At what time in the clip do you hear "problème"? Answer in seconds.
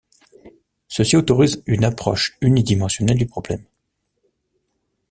3.27-3.63